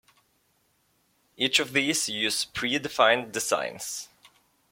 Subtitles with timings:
[1.37, 4.09] Each of these use predefined designs.